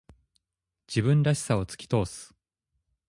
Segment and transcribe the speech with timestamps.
[0.87, 2.33] 自分らしさを突き通す。